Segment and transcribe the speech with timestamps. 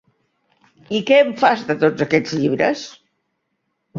[0.99, 2.87] I què en fas de tots aquests llibres?